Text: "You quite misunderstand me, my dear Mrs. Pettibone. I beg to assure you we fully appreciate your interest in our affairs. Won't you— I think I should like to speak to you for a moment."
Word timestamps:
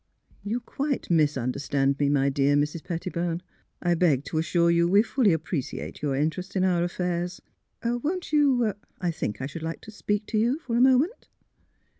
"You 0.51 0.61
quite 0.61 1.11
misunderstand 1.11 1.99
me, 1.99 2.09
my 2.09 2.29
dear 2.29 2.55
Mrs. 2.55 2.83
Pettibone. 2.83 3.43
I 3.83 3.93
beg 3.93 4.23
to 4.25 4.39
assure 4.39 4.71
you 4.71 4.87
we 4.87 5.03
fully 5.03 5.31
appreciate 5.31 6.01
your 6.01 6.15
interest 6.15 6.55
in 6.55 6.63
our 6.63 6.83
affairs. 6.83 7.39
Won't 7.83 8.33
you— 8.33 8.73
I 8.99 9.11
think 9.11 9.41
I 9.41 9.45
should 9.45 9.61
like 9.61 9.81
to 9.81 9.91
speak 9.91 10.25
to 10.25 10.39
you 10.39 10.57
for 10.57 10.75
a 10.75 10.81
moment." 10.81 11.27